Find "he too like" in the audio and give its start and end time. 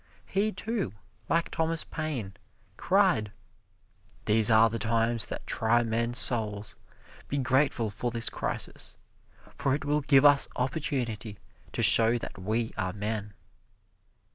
0.25-1.51